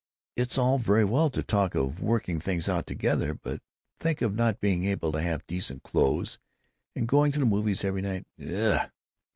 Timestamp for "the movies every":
7.39-8.01